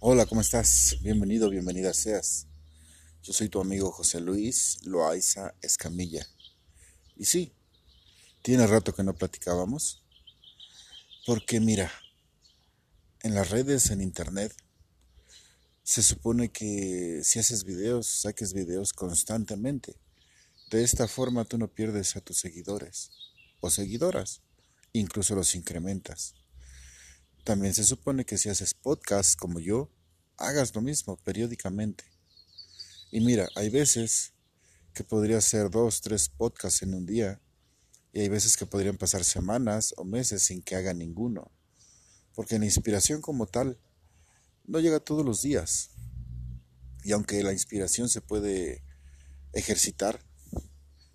[0.00, 0.96] Hola, ¿cómo estás?
[1.00, 2.46] Bienvenido, bienvenida seas.
[3.20, 6.24] Yo soy tu amigo José Luis Loaiza Escamilla.
[7.16, 7.52] Y sí,
[8.40, 10.04] tiene rato que no platicábamos.
[11.26, 11.90] Porque mira,
[13.24, 14.54] en las redes, en internet,
[15.82, 19.96] se supone que si haces videos, saques videos constantemente.
[20.70, 23.10] De esta forma tú no pierdes a tus seguidores
[23.58, 24.42] o seguidoras,
[24.92, 26.36] incluso los incrementas.
[27.48, 29.90] También se supone que si haces podcast como yo,
[30.36, 32.04] hagas lo mismo periódicamente.
[33.10, 34.34] Y mira, hay veces
[34.92, 37.40] que podría hacer dos, tres podcasts en un día,
[38.12, 41.50] y hay veces que podrían pasar semanas o meses sin que haga ninguno,
[42.34, 43.80] porque la inspiración como tal
[44.66, 45.92] no llega todos los días.
[47.02, 48.84] Y aunque la inspiración se puede
[49.54, 50.22] ejercitar,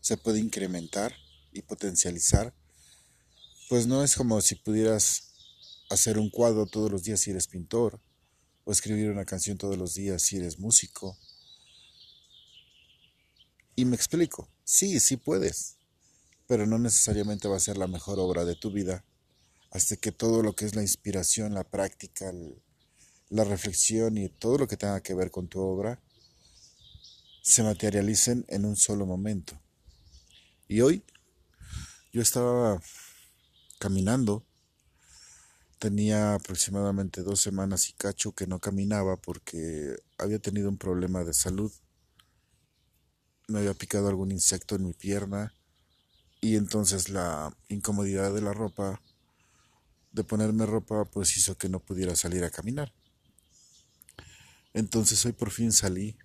[0.02, 1.14] se puede incrementar
[1.52, 2.56] y potencializar,
[3.70, 5.33] pues no es como si pudieras
[5.94, 8.02] hacer un cuadro todos los días si eres pintor,
[8.66, 11.18] o escribir una canción todos los días si eres músico.
[13.76, 15.78] Y me explico, sí, sí puedes,
[16.48, 19.04] pero no necesariamente va a ser la mejor obra de tu vida,
[19.72, 22.32] hasta que todo lo que es la inspiración, la práctica,
[23.30, 26.02] la reflexión y todo lo que tenga que ver con tu obra
[27.42, 29.60] se materialicen en un solo momento.
[30.68, 31.04] Y hoy
[32.14, 32.80] yo estaba
[33.80, 34.46] caminando
[35.84, 41.34] Tenía aproximadamente dos semanas y cacho que no caminaba porque había tenido un problema de
[41.34, 41.74] salud.
[43.50, 45.54] Me había picado algún insecto en mi pierna
[46.40, 49.02] y entonces la incomodidad de la ropa,
[50.14, 52.94] de ponerme ropa, pues hizo que no pudiera salir a caminar.
[54.74, 56.16] Entonces hoy por fin salí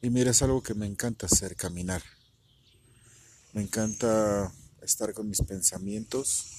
[0.00, 2.02] y mira, es algo que me encanta hacer, caminar.
[3.52, 6.58] Me encanta estar con mis pensamientos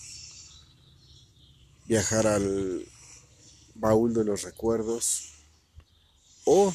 [1.86, 2.88] viajar al
[3.76, 5.32] baúl de los recuerdos
[6.46, 6.74] o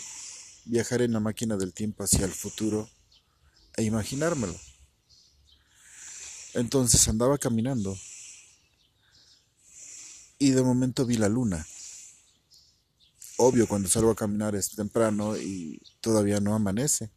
[0.65, 2.89] viajar en la máquina del tiempo hacia el futuro
[3.77, 4.55] e imaginármelo.
[6.55, 7.97] Entonces andaba caminando
[10.39, 11.67] y de momento vi la luna.
[13.37, 17.11] Obvio, cuando salgo a caminar es temprano y todavía no amanece.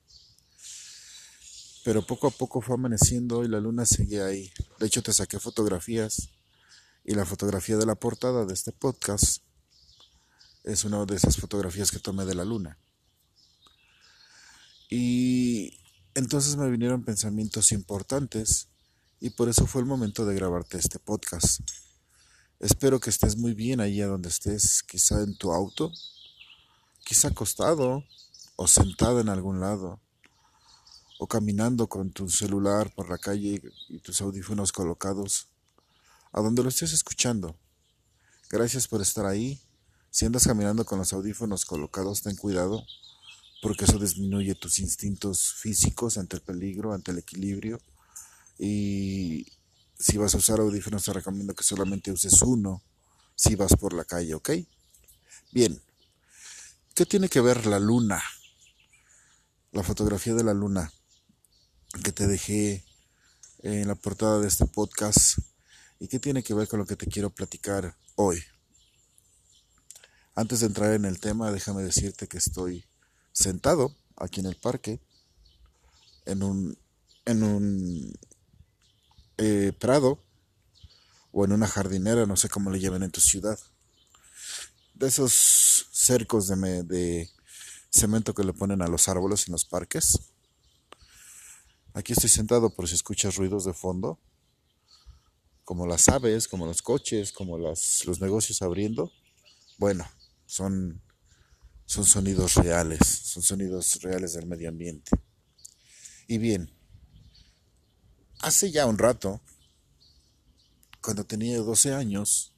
[1.84, 4.52] Pero poco a poco fue amaneciendo y la luna seguía ahí.
[4.79, 6.29] De hecho, te saqué fotografías
[7.11, 9.44] y la fotografía de la portada de este podcast
[10.63, 12.77] es una de esas fotografías que tomé de la luna.
[14.89, 15.77] Y
[16.16, 18.69] entonces me vinieron pensamientos importantes
[19.19, 21.59] y por eso fue el momento de grabarte este podcast.
[22.61, 25.91] Espero que estés muy bien allá donde estés, quizá en tu auto,
[27.03, 28.05] quizá acostado
[28.55, 29.99] o sentado en algún lado,
[31.19, 35.50] o caminando con tu celular por la calle y tus audífonos colocados
[36.31, 37.58] a donde lo estés escuchando.
[38.50, 39.62] Gracias por estar ahí.
[40.09, 42.86] Si andas caminando con los audífonos colocados, ten cuidado,
[43.62, 47.80] porque eso disminuye tus instintos físicos ante el peligro, ante el equilibrio.
[48.59, 49.47] Y
[49.97, 52.84] si vas a usar audífonos, te recomiendo que solamente uses uno
[53.36, 54.52] si vas por la calle, ¿ok?
[55.52, 55.81] Bien.
[56.94, 58.22] ¿Qué tiene que ver la luna?
[59.72, 60.91] La fotografía de la luna
[62.03, 62.84] que te dejé
[63.64, 65.40] en la portada de este podcast
[66.01, 68.44] ¿Y qué tiene que ver con lo que te quiero platicar hoy?
[70.34, 72.88] Antes de entrar en el tema, déjame decirte que estoy
[73.31, 75.00] sentado aquí en el parque,
[76.25, 76.75] en un,
[77.25, 78.13] en un
[79.38, 80.25] eh, prado
[81.31, 83.59] o en una jardinera, no sé cómo le llaman en tu ciudad.
[84.95, 87.29] De esos cercos de, de
[87.91, 90.17] cemento que le ponen a los árboles en los parques.
[91.94, 94.19] Aquí estoy sentado por si escuchas ruidos de fondo
[95.72, 99.09] como las aves, como los coches, como los negocios abriendo,
[99.78, 100.06] bueno,
[100.46, 101.02] son,
[101.86, 105.12] son sonidos reales, son sonidos reales del medio ambiente.
[106.28, 106.70] Y bien,
[108.42, 109.40] hace ya un rato,
[111.02, 112.53] cuando tenía 12 años,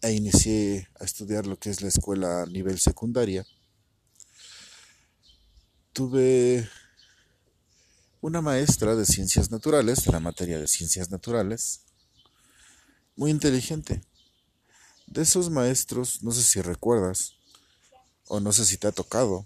[0.00, 3.44] e inicié a estudiar lo que es la escuela a nivel secundaria,
[5.92, 6.66] tuve
[8.22, 11.80] una maestra de ciencias naturales, de la materia de ciencias naturales,
[13.16, 14.00] muy inteligente.
[15.08, 17.34] De esos maestros, no sé si recuerdas,
[18.28, 19.44] o no sé si te ha tocado,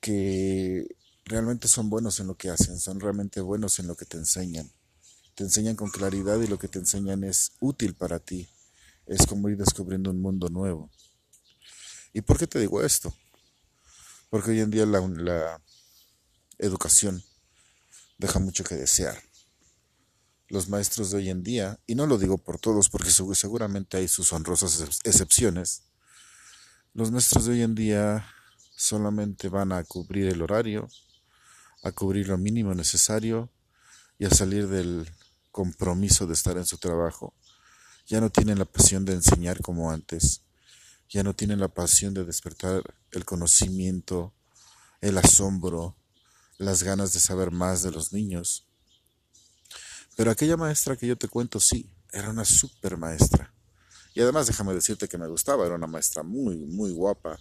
[0.00, 4.16] que realmente son buenos en lo que hacen, son realmente buenos en lo que te
[4.16, 4.70] enseñan.
[5.34, 8.48] Te enseñan con claridad y lo que te enseñan es útil para ti.
[9.06, 10.88] Es como ir descubriendo un mundo nuevo.
[12.12, 13.12] ¿Y por qué te digo esto?
[14.28, 15.60] Porque hoy en día la, la
[16.58, 17.24] educación
[18.20, 19.18] deja mucho que desear.
[20.48, 24.08] Los maestros de hoy en día, y no lo digo por todos porque seguramente hay
[24.08, 25.84] sus honrosas excepciones,
[26.92, 28.26] Los maestros de hoy en día
[28.76, 30.88] solamente van a cubrir el horario,
[31.84, 33.48] a cubrir lo mínimo necesario
[34.18, 35.08] y a salir del
[35.52, 37.32] compromiso de estar en su trabajo.
[38.06, 40.42] Ya no tienen la pasión de enseñar como antes,
[41.08, 42.82] ya no tienen la pasión de despertar
[43.12, 44.34] el conocimiento,
[45.00, 45.96] el asombro,
[46.60, 48.66] las ganas de saber más de los niños.
[50.14, 53.54] Pero aquella maestra que yo te cuento, sí, era una super maestra.
[54.14, 57.38] Y además déjame decirte que me gustaba, era una maestra muy, muy guapa,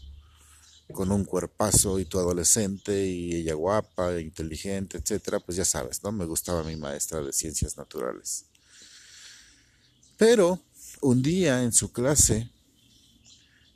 [0.94, 6.14] con un cuerpazo y tu adolescente y ella guapa, inteligente, etcétera, pues ya sabes, ¿no?
[6.14, 8.46] Me gustaba mi maestra de ciencias naturales.
[10.18, 10.64] Pero
[11.02, 12.50] un día en su clase,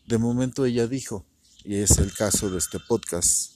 [0.07, 1.25] de momento ella dijo,
[1.65, 3.53] y es el caso de este podcast,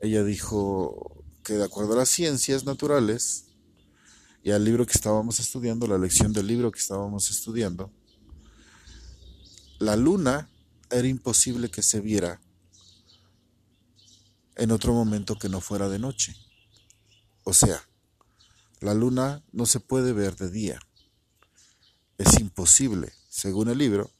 [0.00, 3.46] ella dijo que de acuerdo a las ciencias naturales
[4.42, 7.92] y al libro que estábamos estudiando, la lección del libro que estábamos estudiando,
[9.78, 10.50] la luna
[10.90, 12.40] era imposible que se viera
[14.56, 16.34] en otro momento que no fuera de noche.
[17.44, 17.82] O sea,
[18.80, 20.80] la luna no se puede ver de día.
[22.18, 24.10] Es imposible, según el libro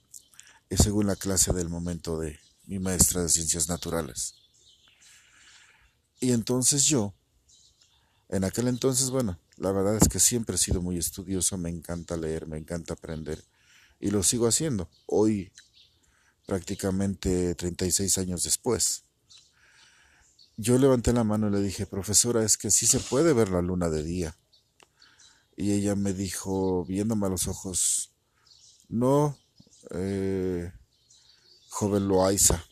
[0.71, 4.40] y según la clase del momento de mi maestra de ciencias naturales.
[6.21, 7.15] Y entonces yo,
[8.29, 12.17] en aquel entonces, bueno, la verdad es que siempre he sido muy estudioso, me encanta
[12.17, 13.43] leer, me encanta aprender
[13.99, 14.91] y lo sigo haciendo.
[15.07, 15.53] Hoy,
[16.47, 19.05] prácticamente 36 años después.
[20.57, 23.63] Yo levanté la mano y le dije, profesora, es que sí se puede ver la
[23.63, 24.37] luna de día.
[25.57, 28.15] Y ella me dijo, viéndome a los ojos,
[28.89, 29.39] no,
[29.91, 30.73] eh,
[31.69, 32.65] joven Loaiza,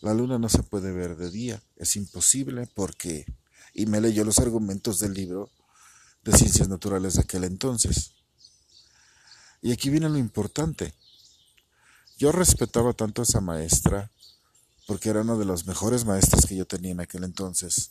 [0.00, 3.26] la luna no se puede ver de día, es imposible porque...
[3.72, 5.50] Y me leyó los argumentos del libro
[6.24, 8.12] de ciencias naturales de aquel entonces.
[9.60, 10.94] Y aquí viene lo importante.
[12.18, 14.10] Yo respetaba tanto a esa maestra
[14.86, 17.90] porque era una de las mejores maestras que yo tenía en aquel entonces.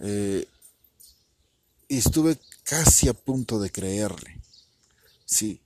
[0.00, 0.48] Eh,
[1.88, 4.40] y estuve casi a punto de creerle.
[5.26, 5.60] Sí,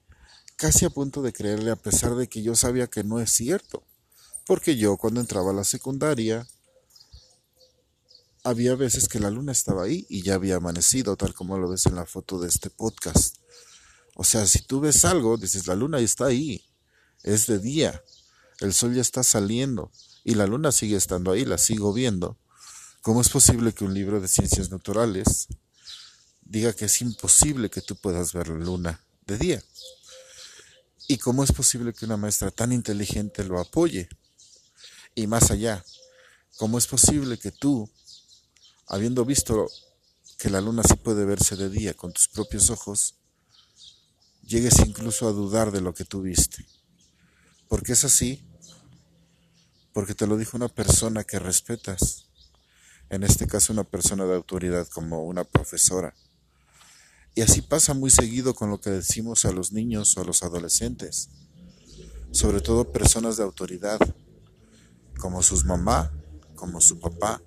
[0.56, 3.84] casi a punto de creerle a pesar de que yo sabía que no es cierto.
[4.46, 6.46] Porque yo cuando entraba a la secundaria
[8.46, 11.86] había veces que la luna estaba ahí y ya había amanecido, tal como lo ves
[11.86, 13.38] en la foto de este podcast.
[14.14, 16.64] O sea, si tú ves algo, dices, la luna está ahí,
[17.24, 18.04] es de día,
[18.60, 19.90] el sol ya está saliendo
[20.22, 22.38] y la luna sigue estando ahí, la sigo viendo.
[23.02, 25.48] ¿Cómo es posible que un libro de ciencias naturales
[26.42, 29.64] diga que es imposible que tú puedas ver la luna de día?
[31.08, 34.08] ¿Y cómo es posible que una maestra tan inteligente lo apoye?
[35.16, 35.84] Y más allá,
[36.58, 37.90] ¿cómo es posible que tú,
[38.86, 39.68] habiendo visto
[40.38, 43.16] que la luna sí puede verse de día con tus propios ojos,
[44.42, 46.66] llegues incluso a dudar de lo que tú viste.
[47.68, 48.44] Porque es así,
[49.92, 52.26] porque te lo dijo una persona que respetas,
[53.08, 56.14] en este caso una persona de autoridad como una profesora.
[57.34, 60.42] Y así pasa muy seguido con lo que decimos a los niños o a los
[60.42, 61.28] adolescentes,
[62.30, 63.98] sobre todo personas de autoridad,
[65.18, 66.12] como sus mamá,
[66.54, 67.42] como su papá,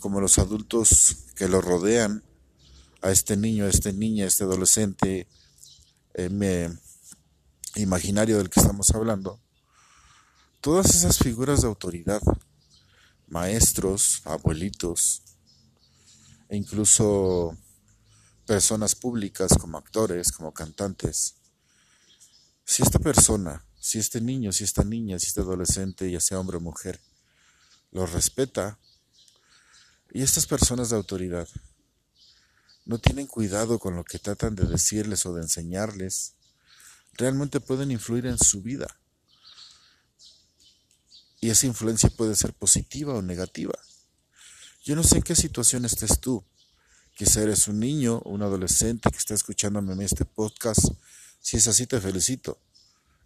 [0.00, 2.24] como los adultos que lo rodean
[3.02, 5.28] a este niño, a esta niña, a este adolescente,
[6.14, 6.70] eh,
[7.76, 9.40] imaginario del que estamos hablando,
[10.60, 12.20] todas esas figuras de autoridad,
[13.28, 15.22] maestros, abuelitos,
[16.48, 17.56] e incluso
[18.44, 21.36] personas públicas como actores, como cantantes,
[22.64, 26.56] si esta persona, si este niño, si esta niña, si este adolescente, ya sea hombre
[26.56, 27.00] o mujer,
[27.92, 28.78] lo respeta,
[30.12, 31.48] y estas personas de autoridad
[32.84, 36.34] no tienen cuidado con lo que tratan de decirles o de enseñarles,
[37.12, 38.86] realmente pueden influir en su vida.
[41.40, 43.78] Y esa influencia puede ser positiva o negativa.
[44.82, 46.44] Yo no sé en qué situación estés tú.
[47.16, 50.86] Quizá eres un niño o un adolescente que está escuchándome en este podcast.
[51.40, 52.58] Si es así, te felicito.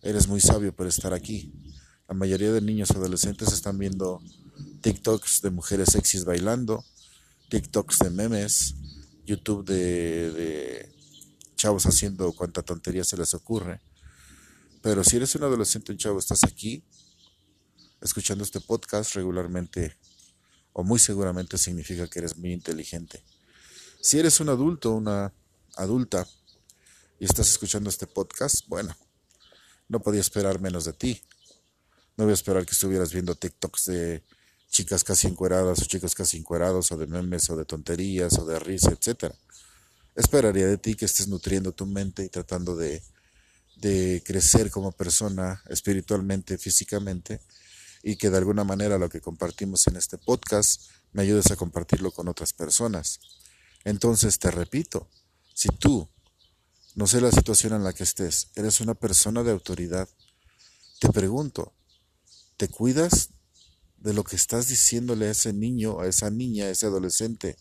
[0.03, 1.53] Eres muy sabio por estar aquí.
[2.09, 4.21] La mayoría de niños adolescentes están viendo
[4.83, 6.85] TikToks de mujeres sexys bailando,
[7.49, 8.75] TikToks de memes,
[9.25, 10.93] YouTube de,
[11.57, 13.81] chavos haciendo cuanta tontería se les ocurre.
[14.83, 16.85] Pero si eres un adolescente, un chavo, estás aquí
[18.03, 19.97] escuchando este podcast regularmente
[20.75, 23.25] o muy seguramente significa que eres muy inteligente.
[24.03, 25.33] Si eres un adulto, una
[25.77, 26.27] adulta
[27.19, 28.95] y estás escuchando este podcast, bueno,
[29.89, 31.23] no podía esperar menos de ti.
[32.17, 34.23] No voy a esperar que estuvieras viendo TikToks de
[34.71, 38.59] chicas casi encueradas o chicos casi encuerados o de memes o de tonterías o de
[38.59, 39.33] risa, etc.
[40.15, 43.03] Esperaría de ti que estés nutriendo tu mente y tratando de
[43.77, 47.41] de crecer como persona espiritualmente, físicamente,
[48.03, 52.11] y que de alguna manera lo que compartimos en este podcast me ayudes a compartirlo
[52.11, 53.21] con otras personas.
[53.85, 55.09] Entonces te repito,
[55.55, 56.09] si tú,
[56.95, 60.09] no sé la situación en la que estés, eres una persona de autoridad,
[61.01, 61.73] te pregunto,
[62.57, 63.31] ¿te cuidas
[63.99, 67.57] de lo que estás diciéndole a ese niño, a esa niña, a ese adolescente?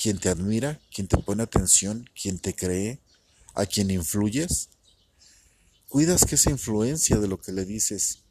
[0.00, 0.80] ¿Quién te admira?
[0.92, 2.10] ¿Quién te pone atención?
[2.20, 3.00] ¿Quién te cree?
[3.54, 4.70] ¿A quién influyes?
[5.88, 8.24] ¿Cuidas que esa influencia de lo que le dices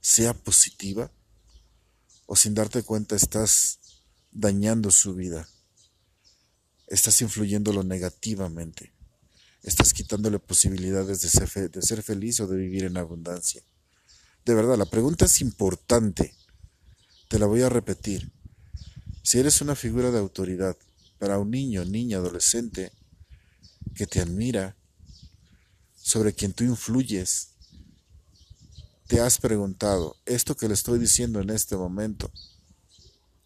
[0.00, 1.10] sea positiva?
[2.26, 3.80] ¿O sin darte cuenta estás
[4.30, 5.48] dañando su vida?
[6.86, 8.92] Estás influyéndolo negativamente.
[9.62, 13.64] Estás quitándole posibilidades de ser, de ser feliz o de vivir en abundancia.
[14.46, 16.32] De verdad, la pregunta es importante.
[17.26, 18.30] Te la voy a repetir.
[19.24, 20.76] Si eres una figura de autoridad
[21.18, 22.92] para un niño, niña, adolescente
[23.96, 24.76] que te admira,
[25.96, 27.54] sobre quien tú influyes,
[29.08, 32.30] te has preguntado, esto que le estoy diciendo en este momento,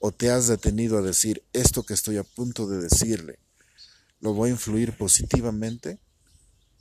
[0.00, 3.38] o te has detenido a decir, esto que estoy a punto de decirle,
[4.20, 5.98] ¿lo voy a influir positivamente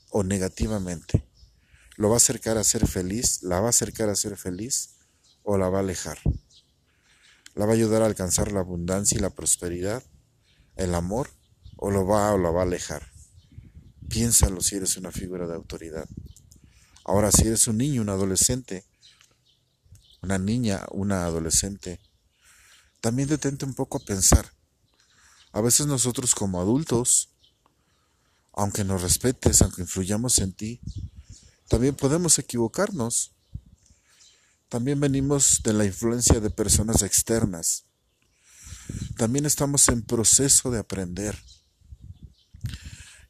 [0.09, 1.28] o negativamente?
[1.99, 3.43] ¿Lo va a acercar a ser feliz?
[3.43, 4.91] ¿La va a acercar a ser feliz
[5.43, 6.17] o la va a alejar?
[7.55, 10.01] ¿La va a ayudar a alcanzar la abundancia y la prosperidad,
[10.77, 11.29] el amor,
[11.75, 13.11] o lo va o la va a alejar?
[14.07, 16.07] Piénsalo si eres una figura de autoridad.
[17.03, 18.85] Ahora, si eres un niño, un adolescente,
[20.21, 21.99] una niña, una adolescente,
[23.01, 24.53] también detente un poco a pensar.
[25.51, 27.27] A veces nosotros como adultos,
[28.53, 30.79] aunque nos respetes, aunque influyamos en ti,
[31.69, 33.31] también podemos equivocarnos.
[34.69, 37.85] También venimos de la influencia de personas externas.
[39.17, 41.37] También estamos en proceso de aprender.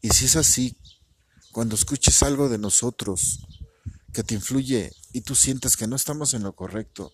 [0.01, 0.77] Y si es así,
[1.51, 3.46] cuando escuches algo de nosotros
[4.13, 7.12] que te influye y tú sientes que no estamos en lo correcto,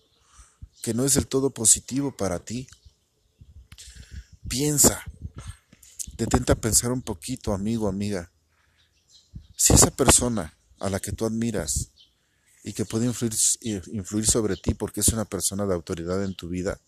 [0.80, 2.68] que no es del todo positivo para ti,
[4.48, 5.02] piensa,
[6.16, 8.30] detenta a pensar un poquito, amigo, amiga.
[9.56, 11.90] Si esa persona a la que tú admiras
[12.62, 13.34] y que puede influir,
[13.92, 16.80] influir sobre ti porque es una persona de autoridad en tu vida,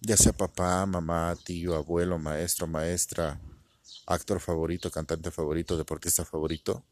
[0.00, 3.40] ya sea papá, mamá, tío, abuelo, maestro, maestra,
[4.06, 6.84] actor favorito, cantante favorito, deportista favorito,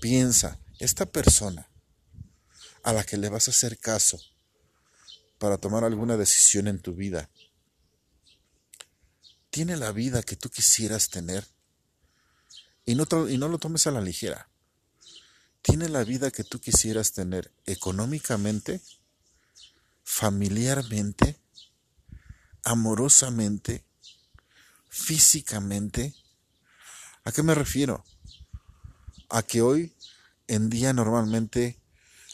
[0.00, 1.68] piensa, esta persona
[2.82, 4.20] a la que le vas a hacer caso
[5.38, 7.30] para tomar alguna decisión en tu vida,
[9.48, 11.46] tiene la vida que tú quisieras tener.
[12.84, 14.49] Y no, y no lo tomes a la ligera.
[15.62, 18.80] Tiene la vida que tú quisieras tener económicamente,
[20.04, 21.38] familiarmente,
[22.64, 23.84] amorosamente,
[24.88, 26.14] físicamente.
[27.24, 28.04] ¿A qué me refiero?
[29.28, 29.94] A que hoy
[30.48, 31.78] en día normalmente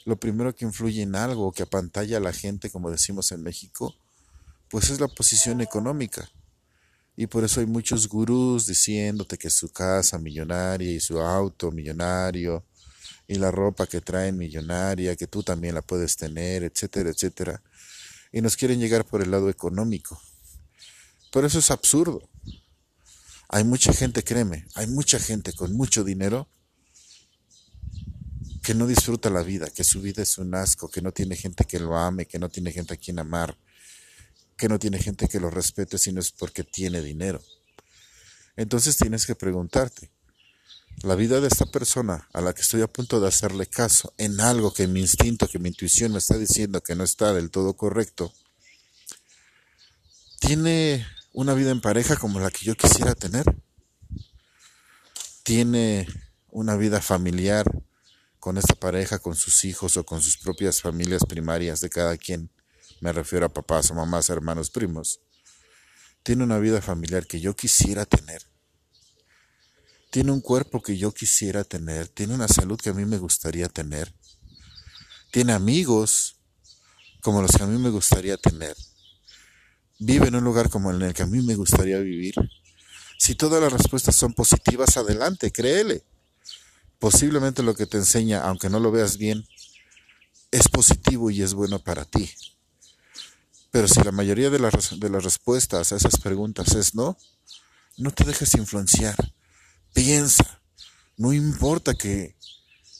[0.04, 3.96] lo primero que influye en algo que apantalla a la gente, como decimos en México,
[4.70, 6.30] pues es la posición económica.
[7.16, 12.64] Y por eso hay muchos gurús diciéndote que su casa millonaria y su auto millonario
[13.28, 17.62] y la ropa que traen millonaria, que tú también la puedes tener, etcétera, etcétera.
[18.32, 20.20] Y nos quieren llegar por el lado económico.
[21.32, 22.28] Pero eso es absurdo.
[23.48, 26.48] Hay mucha gente, créeme, hay mucha gente con mucho dinero
[28.62, 31.64] que no disfruta la vida, que su vida es un asco, que no tiene gente
[31.64, 33.56] que lo ame, que no tiene gente a quien amar,
[34.56, 37.40] que no tiene gente que lo respete, sino es porque tiene dinero.
[38.56, 40.10] Entonces tienes que preguntarte,
[41.02, 44.40] la vida de esta persona a la que estoy a punto de hacerle caso en
[44.40, 47.76] algo que mi instinto, que mi intuición me está diciendo que no está del todo
[47.76, 48.32] correcto,
[50.40, 53.44] tiene una vida en pareja como la que yo quisiera tener.
[55.42, 56.08] Tiene
[56.48, 57.66] una vida familiar
[58.40, 62.50] con esta pareja, con sus hijos o con sus propias familias primarias de cada quien.
[63.00, 65.20] Me refiero a papás o mamás, hermanos, primos.
[66.22, 68.42] Tiene una vida familiar que yo quisiera tener.
[70.16, 72.08] Tiene un cuerpo que yo quisiera tener.
[72.08, 74.14] Tiene una salud que a mí me gustaría tener.
[75.30, 76.36] Tiene amigos
[77.20, 78.74] como los que a mí me gustaría tener
[79.98, 82.34] vive en un lugar como el que a mí me gustaría vivir?
[83.18, 86.02] Si todas las respuestas son positivas, adelante, créele.
[86.98, 89.46] Posiblemente lo que te enseña, aunque no lo veas bien,
[90.50, 92.32] es positivo y es bueno para ti.
[93.70, 97.18] Pero si la mayoría de las respuestas a esas preguntas es no,
[97.98, 99.35] no te dejes influenciar.
[99.96, 100.60] Piensa.
[101.16, 102.36] No importa que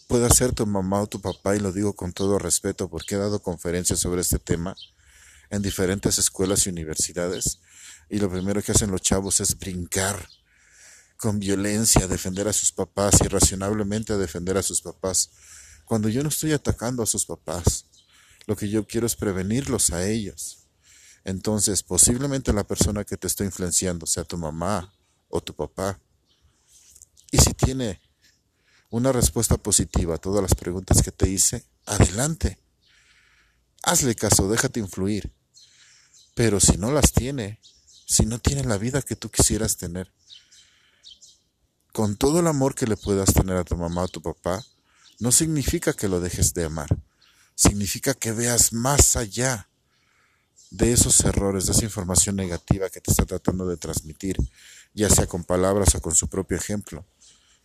[0.08, 3.18] pueda ser tu mamá o tu papá, y lo digo con todo respeto porque he
[3.18, 4.74] dado conferencias sobre este tema
[5.50, 7.60] en diferentes escuelas y universidades
[8.08, 10.26] y lo primero que hacen los chavos es brincar
[11.18, 15.28] con violencia defender a sus papás, irracionalmente a defender a sus papás,
[15.84, 17.84] cuando yo no estoy atacando a sus papás.
[18.46, 20.66] Lo que yo quiero es prevenirlos a ellos.
[21.24, 24.94] Entonces, posiblemente la persona que te está influenciando sea tu mamá
[25.28, 26.00] o tu papá.
[27.30, 28.00] Y si tiene
[28.90, 32.58] una respuesta positiva a todas las preguntas que te hice, adelante.
[33.82, 35.32] Hazle caso, déjate influir.
[36.34, 37.60] Pero si no las tiene,
[38.06, 40.12] si no tiene la vida que tú quisieras tener,
[41.92, 44.62] con todo el amor que le puedas tener a tu mamá o tu papá,
[45.18, 46.88] no significa que lo dejes de amar.
[47.54, 49.68] Significa que veas más allá
[50.70, 54.36] de esos errores, de esa información negativa que te está tratando de transmitir,
[54.92, 57.06] ya sea con palabras o con su propio ejemplo.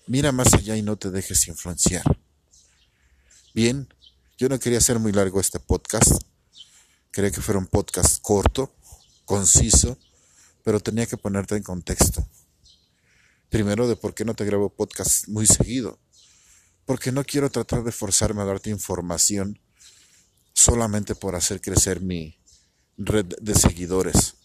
[0.07, 2.03] Mira más allá y no te dejes influenciar.
[3.53, 3.93] Bien,
[4.37, 6.11] yo no quería hacer muy largo este podcast.
[7.11, 8.75] Quería que fuera un podcast corto,
[9.25, 9.97] conciso,
[10.63, 12.25] pero tenía que ponerte en contexto.
[13.49, 15.99] Primero de por qué no te grabo podcast muy seguido.
[16.85, 19.59] Porque no quiero tratar de forzarme a darte información
[20.53, 22.41] solamente por hacer crecer mi,
[23.05, 24.35] red de seguidores.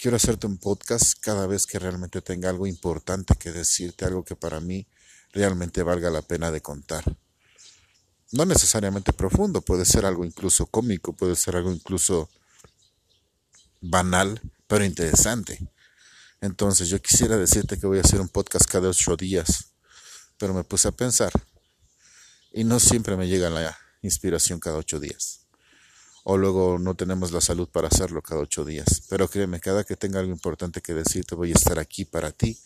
[0.00, 4.34] Quiero hacerte un podcast cada vez que realmente tenga algo importante que decirte, algo que
[4.34, 4.86] para mí
[5.30, 7.04] realmente valga la pena de contar.
[8.32, 12.30] No necesariamente profundo, puede ser algo incluso cómico, puede ser algo incluso
[13.82, 15.68] banal, pero interesante.
[16.40, 19.74] Entonces yo quisiera decirte que voy a hacer un podcast cada ocho días,
[20.38, 21.32] pero me puse a pensar
[22.54, 25.39] y no siempre me llega la inspiración cada ocho días
[26.24, 29.02] o luego no tenemos la salud para hacerlo cada ocho días.
[29.08, 32.58] Pero créeme, cada que tenga algo importante que decirte, voy a estar aquí para ti.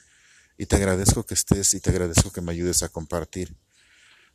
[0.56, 3.56] Y te agradezco que estés y te agradezco que me ayudes a compartir.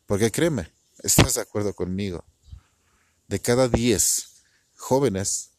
[0.06, 0.70] Porque créeme,
[1.02, 2.24] estás de acuerdo conmigo.
[3.28, 4.42] De cada diez
[4.76, 5.50] jóvenes,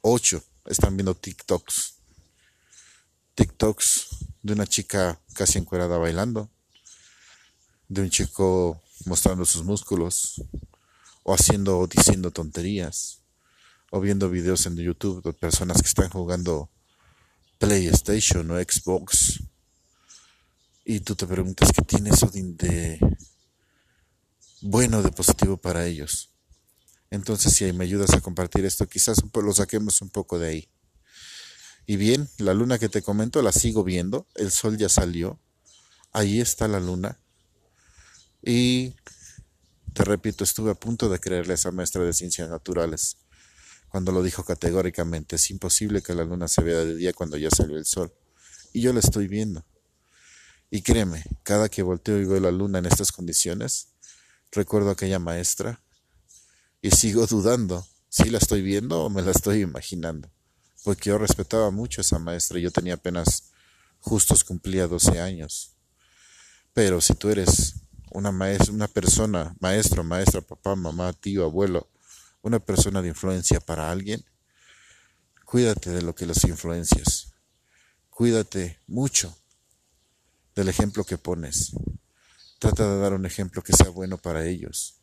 [0.00, 1.94] ocho están viendo TikToks.
[3.34, 4.06] TikToks
[4.42, 6.50] de una chica casi encuerada bailando.
[7.88, 10.42] De un chico mostrando sus músculos
[11.22, 13.22] o haciendo o diciendo tonterías
[13.90, 16.70] o viendo videos en YouTube de personas que están jugando
[17.58, 19.40] PlayStation o Xbox
[20.84, 22.98] y tú te preguntas qué tiene eso de,
[24.62, 26.30] bueno, de positivo para ellos.
[27.10, 30.68] Entonces, si me ayudas a compartir esto, quizás lo saquemos un poco de ahí.
[31.86, 35.38] Y bien, la luna que te comento la sigo viendo, el sol ya salió,
[36.12, 37.20] ahí está la luna.
[38.42, 38.94] Y
[39.92, 43.16] te repito, estuve a punto de creerle a esa maestra de ciencias naturales
[43.90, 47.50] cuando lo dijo categóricamente, es imposible que la luna se vea de día cuando ya
[47.50, 48.14] salió el sol.
[48.72, 49.64] Y yo la estoy viendo.
[50.70, 53.88] Y créeme, cada que volteo y veo la luna en estas condiciones,
[54.52, 55.82] recuerdo a aquella maestra
[56.80, 60.30] y sigo dudando si la estoy viendo o me la estoy imaginando.
[60.84, 63.50] Porque yo respetaba mucho a esa maestra y yo tenía apenas
[63.98, 65.72] justos cumplía 12 años.
[66.72, 67.74] Pero si tú eres
[68.10, 71.88] una maestra, una persona, maestro, maestra, papá, mamá, tío, abuelo,
[72.42, 74.24] una persona de influencia para alguien,
[75.44, 77.32] cuídate de lo que los influencias.
[78.10, 79.36] Cuídate mucho
[80.54, 81.72] del ejemplo que pones.
[82.58, 85.00] Trata de dar un ejemplo que sea bueno para ellos.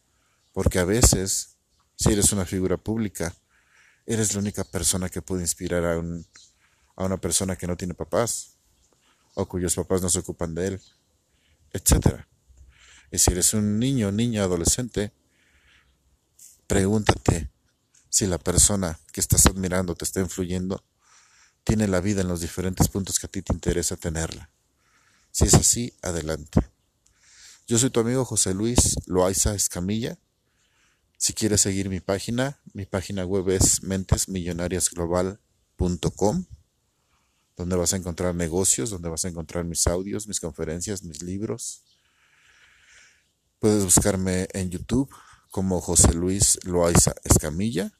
[0.54, 1.56] Porque a veces,
[1.96, 3.36] si eres una figura pública,
[4.06, 6.26] eres la única persona que puede inspirar a, un,
[6.96, 8.58] a una persona que no tiene papás
[9.34, 10.82] o cuyos papás no se ocupan de él,
[11.72, 12.28] etcétera.
[13.12, 15.14] Y si eres un niño, niña, adolescente,
[16.68, 17.50] pregúntate
[18.10, 20.84] si la persona que estás admirando te está influyendo,
[21.64, 24.50] tiene la vida en los diferentes puntos que a ti te interesa tenerla.
[25.32, 26.62] Si es así, adelante.
[27.68, 30.18] Yo soy tu amigo José Luis Loaiza Escamilla.
[31.18, 36.46] Si quieres seguir mi página, mi página web es mentesmillonariasglobal.com,
[37.58, 41.84] donde vas a encontrar negocios, donde vas a encontrar mis audios, mis conferencias, mis libros,
[43.60, 45.10] Puedes buscarme en YouTube
[45.50, 47.92] como José Luis Loaiza Escamilla.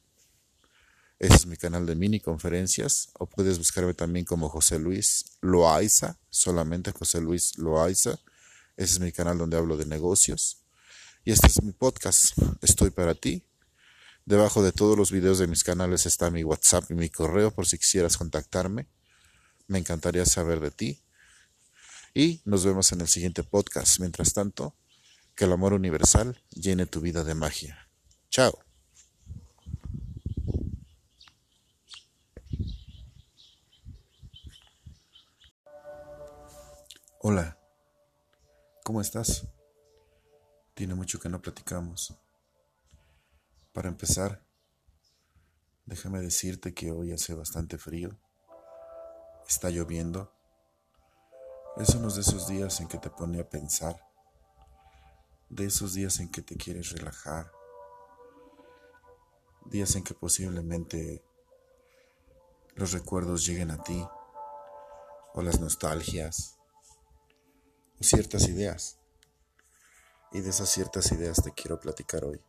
[1.18, 3.08] Ese es mi canal de mini conferencias.
[3.14, 8.20] O puedes buscarme también como José Luis Loaiza, solamente José Luis Loaiza.
[8.76, 10.62] Ese es mi canal donde hablo de negocios.
[11.24, 12.38] Y este es mi podcast.
[12.62, 13.44] Estoy para ti.
[14.26, 17.66] Debajo de todos los videos de mis canales está mi WhatsApp y mi correo por
[17.66, 18.86] si quisieras contactarme.
[19.66, 21.02] Me encantaría saber de ti.
[22.14, 23.98] Y nos vemos en el siguiente podcast.
[23.98, 24.76] Mientras tanto,
[25.38, 27.88] que el amor universal llene tu vida de magia.
[28.28, 28.58] Chao.
[37.20, 37.56] Hola,
[38.82, 39.46] ¿cómo estás?
[40.74, 42.18] Tiene mucho que no platicamos.
[43.72, 44.44] Para empezar,
[45.86, 48.18] déjame decirte que hoy hace bastante frío,
[49.48, 50.34] está lloviendo,
[51.76, 54.07] Es uno de esos días en que te pone a pensar,
[55.48, 57.50] de esos días en que te quieres relajar,
[59.66, 61.22] días en que posiblemente
[62.74, 64.06] los recuerdos lleguen a ti,
[65.34, 66.58] o las nostalgias,
[68.00, 68.98] o ciertas ideas.
[70.32, 72.40] Y de esas ciertas ideas te quiero platicar hoy.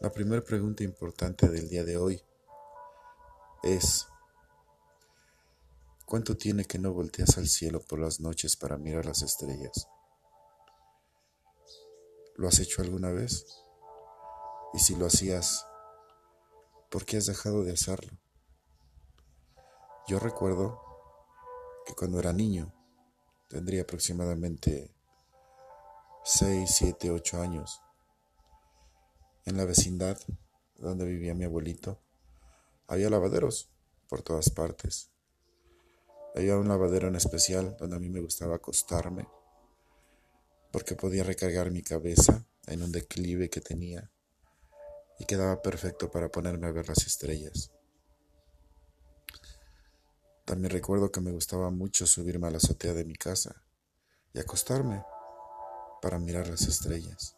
[0.00, 2.22] La primera pregunta importante del día de hoy
[3.62, 4.06] es,
[6.12, 9.88] ¿Cuánto tiene que no volteas al cielo por las noches para mirar las estrellas?
[12.42, 13.62] ¿Lo has hecho alguna vez?
[14.74, 15.64] Y si lo hacías,
[16.90, 18.18] ¿por qué has dejado de hacerlo?
[20.08, 20.82] Yo recuerdo
[21.86, 22.74] que cuando era niño,
[23.48, 24.92] tendría aproximadamente
[26.24, 27.80] 6, 7, 8 años,
[29.44, 30.18] en la vecindad
[30.74, 32.00] donde vivía mi abuelito,
[32.88, 33.70] había lavaderos
[34.08, 35.12] por todas partes.
[36.34, 39.28] Había un lavadero en especial donde a mí me gustaba acostarme
[40.72, 44.10] porque podía recargar mi cabeza en un declive que tenía
[45.18, 47.70] y quedaba perfecto para ponerme a ver las estrellas.
[50.44, 53.62] También recuerdo que me gustaba mucho subirme a la azotea de mi casa
[54.32, 55.04] y acostarme
[56.00, 57.36] para mirar las estrellas.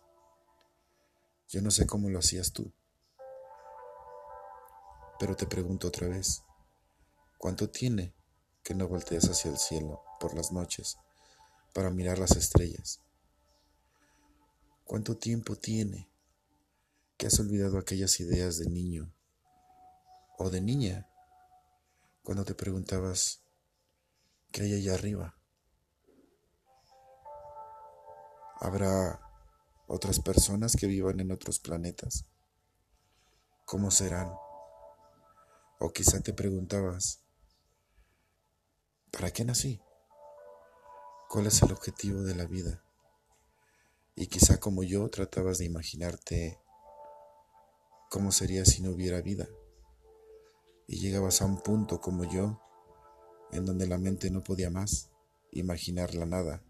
[1.48, 2.72] Yo no sé cómo lo hacías tú,
[5.18, 6.42] pero te pregunto otra vez,
[7.36, 8.14] ¿cuánto tiene
[8.64, 10.96] que no voltees hacia el cielo por las noches
[11.74, 13.03] para mirar las estrellas.
[14.84, 16.10] ¿Cuánto tiempo tiene
[17.16, 19.12] que has olvidado aquellas ideas de niño
[20.38, 21.08] o de niña
[22.22, 23.42] cuando te preguntabas
[24.52, 25.36] qué hay allá arriba?
[28.60, 29.20] ¿Habrá
[29.86, 32.26] otras personas que vivan en otros planetas?
[33.64, 34.32] ¿Cómo serán?
[35.80, 37.24] O quizá te preguntabas,
[39.14, 39.80] ¿Para qué nací?
[41.28, 42.83] ¿Cuál es el objetivo de la vida?
[44.16, 46.60] Y quizá como yo tratabas de imaginarte
[48.10, 49.48] cómo sería si no hubiera vida.
[50.86, 52.60] Y llegabas a un punto como yo,
[53.50, 55.10] en donde la mente no podía más
[55.50, 56.62] imaginar la nada,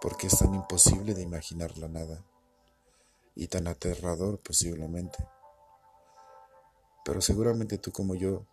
[0.00, 2.24] porque es tan imposible de imaginar la nada,
[3.34, 5.18] y tan aterrador posiblemente.
[7.04, 8.46] Pero seguramente tú como yo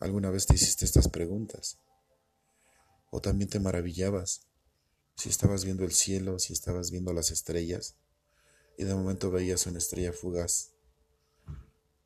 [0.00, 1.78] alguna vez te hiciste estas preguntas.
[3.10, 4.46] O también te maravillabas
[5.16, 7.96] si estabas viendo el cielo, si estabas viendo las estrellas
[8.78, 10.72] y de momento veías una estrella fugaz.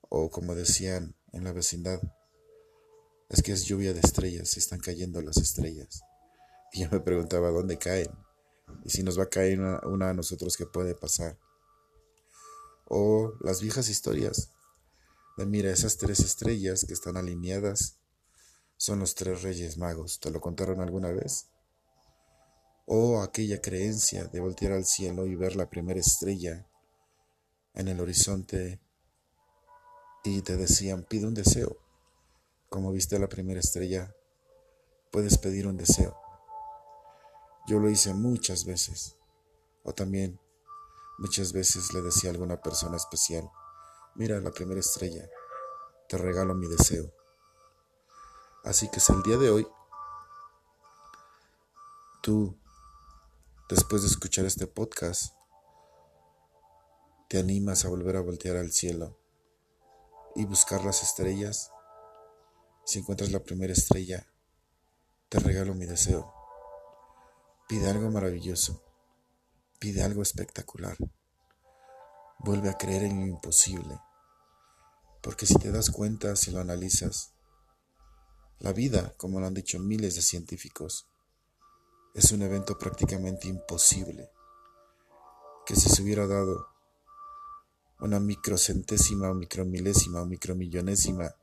[0.08, 2.00] O como decían en la vecindad,
[3.28, 6.02] es que es lluvia de estrellas, están cayendo las estrellas.
[6.72, 8.10] Y yo me preguntaba dónde caen
[8.84, 11.38] y si nos va a caer una, una a nosotros, ¿qué puede pasar?
[12.86, 14.50] O las viejas historias
[15.36, 17.98] de mira esas tres estrellas que están alineadas
[18.76, 20.20] son los tres reyes magos.
[20.20, 21.49] ¿Te lo contaron alguna vez?
[22.92, 26.66] O aquella creencia de voltear al cielo y ver la primera estrella
[27.72, 28.80] en el horizonte
[30.24, 31.76] y te decían, pide un deseo.
[32.68, 34.12] Como viste la primera estrella,
[35.12, 36.16] puedes pedir un deseo.
[37.68, 39.16] Yo lo hice muchas veces.
[39.84, 40.40] O también
[41.18, 43.48] muchas veces le decía a alguna persona especial,
[44.16, 45.30] mira la primera estrella,
[46.08, 47.14] te regalo mi deseo.
[48.64, 49.68] Así que es el día de hoy,
[52.20, 52.59] tú,
[53.70, 55.32] después de escuchar este podcast,
[57.28, 59.16] te animas a volver a voltear al cielo
[60.34, 61.70] y buscar las estrellas.
[62.84, 64.26] Si encuentras la primera estrella,
[65.28, 66.34] te regalo mi deseo.
[67.68, 68.82] Pide algo maravilloso.
[69.78, 70.96] Pide algo espectacular.
[72.40, 74.00] Vuelve a creer en lo imposible.
[75.22, 77.34] Porque si te das cuenta, si lo analizas,
[78.58, 81.09] la vida, como lo han dicho miles de científicos,
[82.14, 84.30] es un evento prácticamente imposible,
[85.64, 86.66] que si se hubiera dado
[88.00, 91.34] una microcentésima o micromilésima o micromillonésima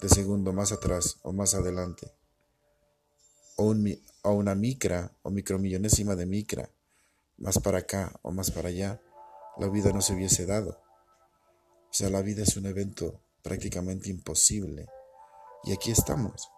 [0.00, 2.12] de segundo más atrás o más adelante,
[3.56, 3.74] o,
[4.22, 6.70] o una micra o micromillonésima de micra
[7.38, 9.00] más para acá o más para allá,
[9.58, 10.80] la vida no se hubiese dado.
[11.90, 14.88] O sea, la vida es un evento prácticamente imposible
[15.64, 16.48] y aquí estamos.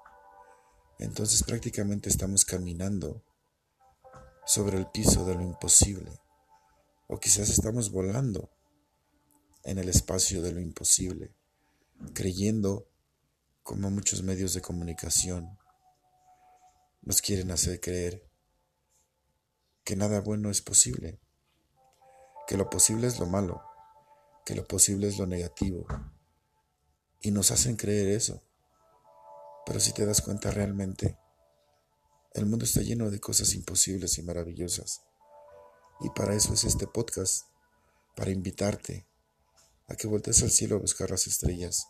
[0.98, 3.22] Entonces prácticamente estamos caminando
[4.44, 6.12] sobre el piso de lo imposible.
[7.08, 8.50] O quizás estamos volando
[9.64, 11.34] en el espacio de lo imposible,
[12.14, 12.88] creyendo
[13.62, 15.58] como muchos medios de comunicación
[17.02, 18.28] nos quieren hacer creer
[19.84, 21.18] que nada bueno es posible,
[22.46, 23.62] que lo posible es lo malo,
[24.44, 25.86] que lo posible es lo negativo,
[27.20, 28.42] y nos hacen creer eso.
[29.66, 31.18] Pero si te das cuenta realmente,
[32.34, 35.02] El mundo está lleno de cosas imposibles y maravillosas.
[36.00, 37.44] Y para eso es este podcast,
[38.16, 39.06] para invitarte
[39.86, 41.86] a que voltees al cielo a buscar las estrellas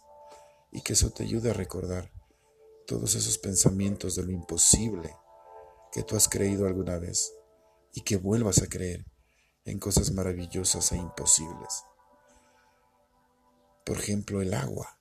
[0.72, 2.10] y que eso te ayude a recordar
[2.86, 5.14] todos esos pensamientos de lo imposible
[5.92, 7.32] que tú has creído alguna vez
[7.94, 9.06] y que vuelvas a creer
[9.64, 11.84] en cosas maravillosas e imposibles.
[13.84, 14.98] Por ejemplo, el agua.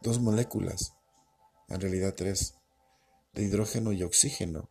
[0.00, 0.94] Dos moléculas,
[1.68, 2.54] en realidad tres,
[3.32, 4.70] de hidrógeno y oxígeno,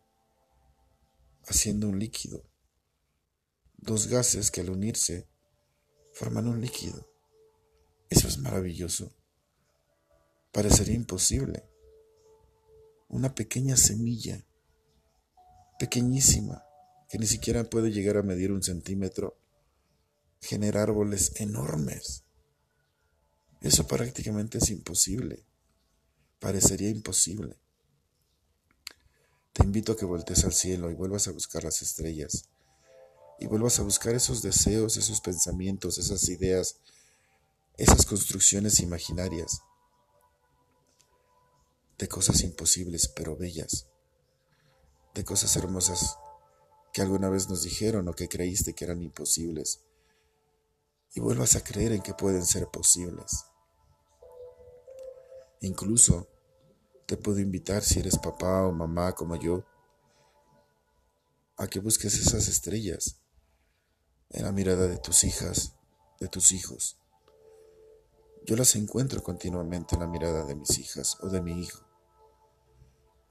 [1.46, 2.44] haciendo un líquido.
[3.78, 5.28] Dos gases que al unirse
[6.14, 7.08] forman un líquido.
[8.10, 9.14] Eso es maravilloso.
[10.52, 11.64] Parecería imposible.
[13.10, 14.44] Una pequeña semilla,
[15.78, 16.64] pequeñísima,
[17.10, 19.38] que ni siquiera puede llegar a medir un centímetro,
[20.42, 22.24] genera árboles enormes.
[23.62, 25.46] Eso prácticamente es imposible.
[26.40, 27.58] Parecería imposible.
[29.54, 32.50] Te invito a que voltees al cielo y vuelvas a buscar las estrellas.
[33.40, 36.78] Y vuelvas a buscar esos deseos, esos pensamientos, esas ideas,
[37.78, 39.62] esas construcciones imaginarias
[41.98, 43.88] de cosas imposibles pero bellas,
[45.14, 46.18] de cosas hermosas
[46.94, 49.82] que alguna vez nos dijeron o que creíste que eran imposibles,
[51.14, 53.46] y vuelvas a creer en que pueden ser posibles.
[55.66, 56.28] Incluso
[57.08, 59.66] te puedo invitar, si eres papá o mamá como yo,
[61.58, 63.18] a que busques esas estrellas
[64.30, 65.74] en la mirada de tus hijas,
[66.20, 67.00] de tus hijos.
[68.46, 71.84] Yo las encuentro continuamente en la mirada de mis hijas o de mi hijo.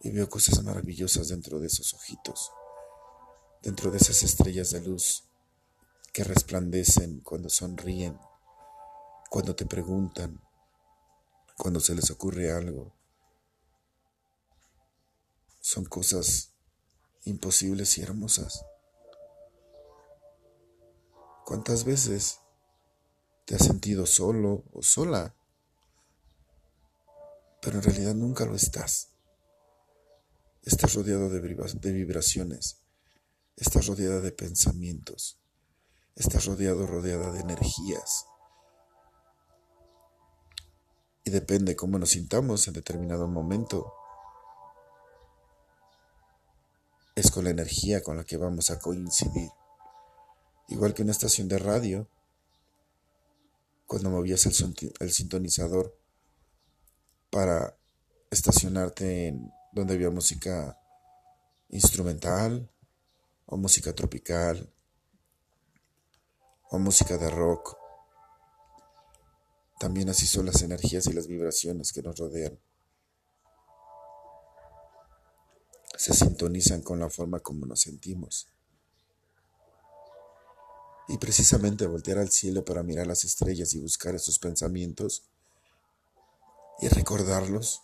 [0.01, 2.51] Y veo cosas maravillosas dentro de esos ojitos,
[3.62, 5.23] dentro de esas estrellas de luz
[6.12, 8.18] que resplandecen cuando sonríen,
[9.31, 10.43] cuando te preguntan,
[11.57, 12.95] cuando se les ocurre algo.
[15.61, 16.53] Son cosas
[17.25, 18.64] imposibles y hermosas.
[21.45, 22.40] ¿Cuántas veces
[23.45, 25.35] te has sentido solo o sola?
[27.61, 29.11] Pero en realidad nunca lo estás.
[30.62, 32.79] Estás rodeado de, vibraciones.
[33.57, 35.38] Estás rodeada de pensamientos.
[36.17, 38.27] Estás rodeado, rodeada de energías.
[41.25, 43.95] Y depende cómo nos sintamos en determinado momento.
[47.15, 49.51] Es con la energía con la que vamos a coincidir.
[50.69, 52.09] Igual que una estación de radio,
[53.87, 55.97] cuando movías el, el sintonizador
[57.31, 57.77] para
[58.31, 60.79] estacionarte en donde había música
[61.69, 62.71] instrumental
[63.47, 64.73] o música tropical
[66.71, 67.84] o música de rock.
[69.79, 72.59] También así son las energías y las vibraciones que nos rodean.
[75.97, 78.49] Se sintonizan con la forma como nos sentimos.
[81.09, 85.29] Y precisamente voltear al cielo para mirar las estrellas y buscar esos pensamientos
[86.81, 87.83] y recordarlos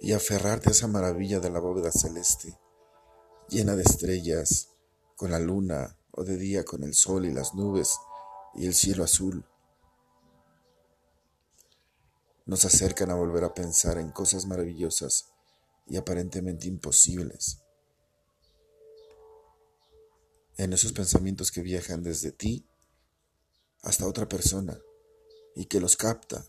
[0.00, 2.58] y aferrarte a esa maravilla de la bóveda celeste,
[3.48, 4.70] llena de estrellas,
[5.14, 7.98] con la luna, o de día con el sol y las nubes
[8.54, 9.44] y el cielo azul.
[12.50, 15.28] Nos acercan a volver a pensar en cosas maravillosas
[15.86, 17.58] y aparentemente imposibles.
[20.56, 22.66] En esos pensamientos que viajan desde ti
[23.82, 24.76] hasta otra persona
[25.54, 26.44] y que los capta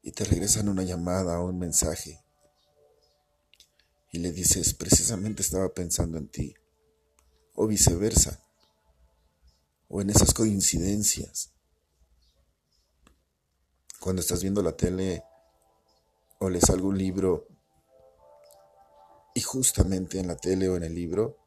[0.00, 2.22] y te regresan una llamada o un mensaje
[4.12, 6.54] y le dices, precisamente estaba pensando en ti,
[7.56, 8.44] o viceversa
[9.88, 11.53] o en esas coincidencias.
[14.04, 15.24] Cuando estás viendo la tele
[16.38, 17.48] o lees algún libro
[19.32, 21.38] y justamente en la tele o en el libro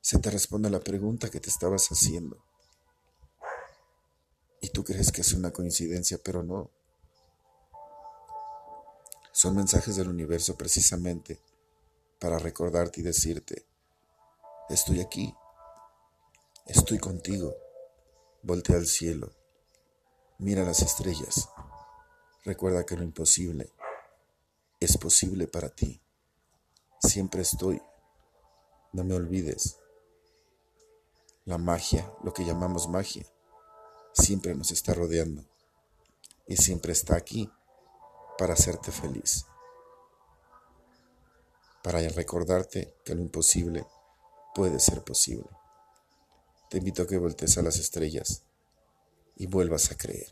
[0.00, 2.44] se te responde la pregunta que te estabas haciendo.
[4.60, 6.72] Y tú crees que es una coincidencia, pero no.
[9.30, 11.40] Son mensajes del universo precisamente
[12.18, 13.64] para recordarte y decirte,
[14.68, 15.32] estoy aquí.
[16.66, 17.54] Estoy contigo.
[18.42, 19.35] Voltea al cielo.
[20.38, 21.48] Mira las estrellas.
[22.44, 23.72] Recuerda que lo imposible
[24.80, 26.02] es posible para ti.
[27.00, 27.80] Siempre estoy.
[28.92, 29.78] No me olvides.
[31.46, 33.24] La magia, lo que llamamos magia,
[34.12, 35.42] siempre nos está rodeando
[36.46, 37.50] y siempre está aquí
[38.36, 39.46] para hacerte feliz,
[41.82, 43.86] para recordarte que lo imposible
[44.54, 45.48] puede ser posible.
[46.68, 48.42] Te invito a que voltees a las estrellas
[49.36, 50.28] y vuelvas a creer.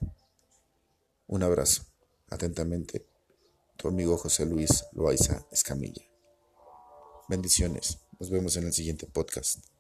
[1.27, 1.85] Un abrazo.
[2.29, 3.07] Atentamente,
[3.77, 6.03] tu amigo José Luis Loaiza Escamilla.
[7.29, 7.99] Bendiciones.
[8.19, 9.74] Nos vemos en el siguiente podcast.